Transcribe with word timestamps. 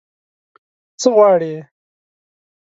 _څه 1.01 1.09
غواړې؟ 1.15 1.53